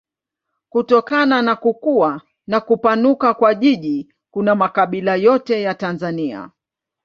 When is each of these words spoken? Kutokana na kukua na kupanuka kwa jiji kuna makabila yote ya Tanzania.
Kutokana 0.69 1.41
na 1.41 1.55
kukua 1.55 2.21
na 2.47 2.59
kupanuka 2.59 3.33
kwa 3.33 3.55
jiji 3.55 4.13
kuna 4.31 4.55
makabila 4.55 5.15
yote 5.15 5.61
ya 5.61 5.73
Tanzania. 5.73 6.49